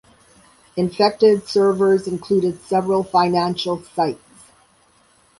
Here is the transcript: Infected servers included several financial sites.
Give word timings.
Infected 0.77 1.47
servers 1.47 2.07
included 2.07 2.59
several 2.63 3.03
financial 3.03 3.83
sites. 3.83 4.23